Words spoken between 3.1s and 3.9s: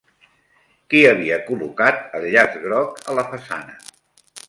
a la façana?